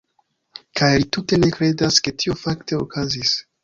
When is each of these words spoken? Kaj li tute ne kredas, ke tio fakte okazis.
Kaj 0.81 0.89
li 1.03 1.07
tute 1.17 1.41
ne 1.43 1.53
kredas, 1.59 2.03
ke 2.09 2.17
tio 2.19 2.39
fakte 2.45 2.85
okazis. 2.85 3.41